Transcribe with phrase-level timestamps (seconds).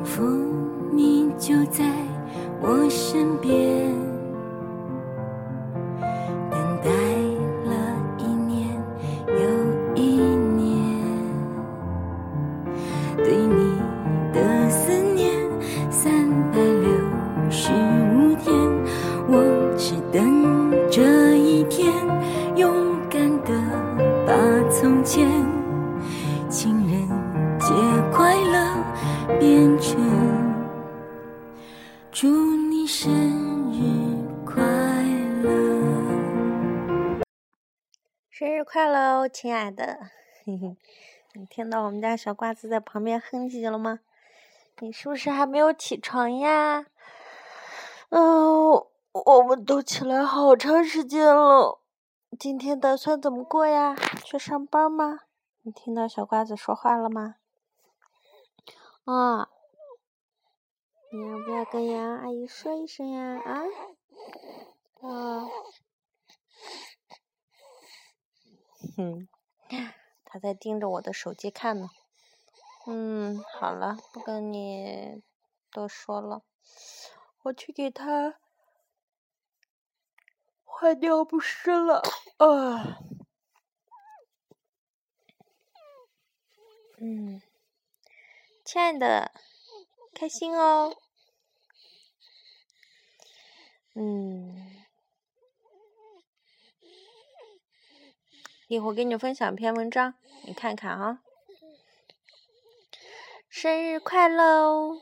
[0.00, 0.22] 仿佛
[0.92, 1.84] 你就在
[2.62, 3.50] 我身边，
[6.50, 6.90] 等待
[7.68, 7.74] 了
[8.18, 8.68] 一年
[9.26, 9.34] 又
[9.94, 10.16] 一
[10.56, 10.66] 年，
[13.18, 13.78] 对你
[14.32, 15.30] 的思念
[15.90, 16.90] 三百六
[17.50, 17.70] 十
[18.14, 18.54] 五天，
[19.28, 19.44] 我
[19.76, 21.92] 只等这一天，
[22.56, 22.72] 勇
[23.10, 23.50] 敢的
[24.26, 24.32] 把
[24.70, 25.28] 从前
[32.20, 33.10] 祝你生
[33.72, 34.62] 日快
[35.42, 37.18] 乐。
[38.28, 39.98] 生日快乐哦，亲爱的！
[40.44, 40.76] 嘿嘿，
[41.32, 44.00] 你听到我们家小瓜子在旁边哼唧了吗？
[44.80, 46.84] 你是不是还没有起床呀？
[48.10, 48.68] 嗯、
[49.12, 51.80] 我们都起来好长时间了。
[52.38, 53.96] 今天打算怎么过呀？
[54.22, 55.20] 去上班吗？
[55.62, 57.36] 你听到小瓜子说话了吗？
[59.06, 59.48] 啊、
[61.12, 63.40] 你要不要跟杨阿姨说一声呀？
[63.44, 63.64] 啊？
[65.00, 65.42] 啊？
[68.96, 69.28] 哼，
[70.24, 71.88] 他在盯着我的手机看呢。
[72.86, 75.20] 嗯，好了，不跟你
[75.72, 76.44] 多说了，
[77.42, 78.38] 我去给他
[80.62, 82.04] 换尿不湿了。
[82.36, 83.00] 啊，
[86.98, 87.42] 嗯，
[88.64, 89.32] 亲爱的，
[90.20, 90.94] 开心哦。
[93.94, 94.84] 嗯。
[98.68, 100.12] 一会儿给你分享一篇文章，
[100.44, 101.22] 你看看啊。
[103.48, 105.00] 生日快乐哦！